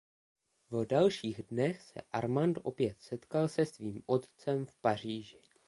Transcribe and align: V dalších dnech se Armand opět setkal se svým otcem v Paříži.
V 0.71 0.85
dalších 0.85 1.43
dnech 1.43 1.81
se 1.81 2.01
Armand 2.11 2.57
opět 2.63 3.01
setkal 3.01 3.47
se 3.47 3.65
svým 3.65 4.03
otcem 4.05 4.65
v 4.65 4.75
Paříži. 4.77 5.39